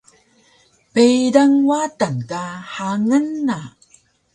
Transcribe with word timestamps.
Peydang 0.93 1.55
Watan 1.67 2.15
ka 2.29 2.43
hangan 2.75 3.27
na 3.47 3.59